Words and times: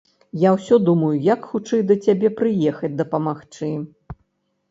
Я 0.43 0.51
ўсё 0.53 0.77
думаю, 0.87 1.09
як 1.33 1.41
хутчэй 1.49 1.83
да 1.91 1.97
цябе 2.05 2.29
прыехаць 2.39 2.91
дапамагчы. 3.01 3.69